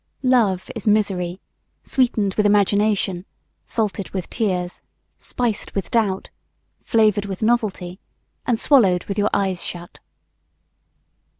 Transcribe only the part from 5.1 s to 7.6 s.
spiced with doubt, flavored with